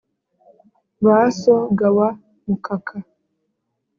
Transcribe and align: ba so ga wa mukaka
ba 1.05 1.17
so 1.39 1.55
ga 1.77 1.87
wa 1.97 2.07
mukaka 2.45 2.95